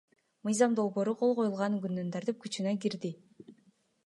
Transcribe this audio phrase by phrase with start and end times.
[0.47, 3.13] Мыйзам долбоору кол коюлган күндөн тартып күчүнө кирди.